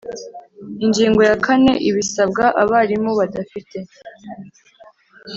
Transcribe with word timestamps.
Ingingo 0.85 1.21
ya 1.29 1.35
kane 1.45 1.71
Ibisabwa 1.89 2.45
abarimu 2.61 3.11
badafite 3.19 3.77